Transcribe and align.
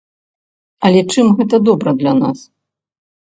Але 0.87 1.01
чым 1.15 1.25
гэта 1.41 1.55
добра 1.67 1.93
для 1.99 2.13
нас? 2.23 2.39